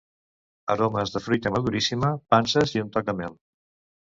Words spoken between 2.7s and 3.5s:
i un toc de mel.